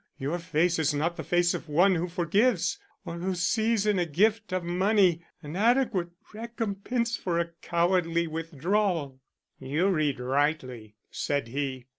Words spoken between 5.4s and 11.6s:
an adequate recompense for a cowardly withdrawal." "You read rightly," said